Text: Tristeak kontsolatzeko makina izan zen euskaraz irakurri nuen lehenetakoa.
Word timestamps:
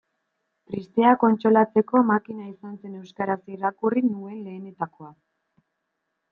Tristeak 0.69 1.19
kontsolatzeko 1.23 2.01
makina 2.13 2.47
izan 2.53 2.73
zen 2.81 2.97
euskaraz 3.03 3.39
irakurri 3.59 4.05
nuen 4.09 4.43
lehenetakoa. 4.49 5.15